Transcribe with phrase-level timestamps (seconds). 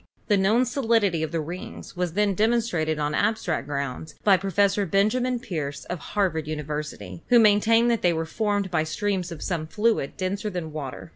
[0.29, 5.11] The known solidity of the rings was then demonstrated on abstract grounds by Professor Ben
[5.11, 9.67] jamin Peirce of Harvard University, who maintained that they were formed by streams of some
[9.67, 11.09] fluid denser than water.